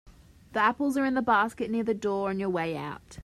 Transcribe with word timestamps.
The 0.53 0.59
apples 0.59 0.97
are 0.97 1.05
in 1.05 1.13
the 1.13 1.21
basket 1.21 1.69
near 1.69 1.83
the 1.83 1.93
door 1.93 2.29
on 2.29 2.39
your 2.39 2.49
way 2.49 2.75
out. 2.75 3.19